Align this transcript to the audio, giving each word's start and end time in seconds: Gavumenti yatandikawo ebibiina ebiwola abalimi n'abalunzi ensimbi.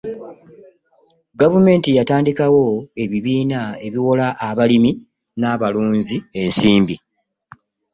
Gavumenti 1.39 1.89
yatandikawo 1.97 2.65
ebibiina 3.03 3.61
ebiwola 3.85 4.27
abalimi 4.47 4.91
n'abalunzi 5.39 6.17
ensimbi. 6.41 6.95